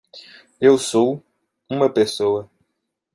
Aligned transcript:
Eu 0.59 0.79
sou 0.79 1.23
uma 1.69 1.87
pessoa 1.87 2.49